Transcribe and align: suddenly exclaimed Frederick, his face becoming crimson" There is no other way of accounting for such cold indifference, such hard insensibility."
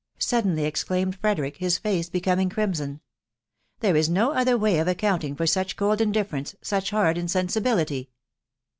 suddenly 0.17 0.65
exclaimed 0.65 1.15
Frederick, 1.15 1.57
his 1.57 1.77
face 1.77 2.09
becoming 2.09 2.49
crimson" 2.49 3.01
There 3.81 3.95
is 3.95 4.09
no 4.09 4.31
other 4.31 4.57
way 4.57 4.79
of 4.79 4.87
accounting 4.87 5.35
for 5.35 5.45
such 5.45 5.75
cold 5.75 6.01
indifference, 6.01 6.55
such 6.63 6.89
hard 6.89 7.19
insensibility." 7.19 8.09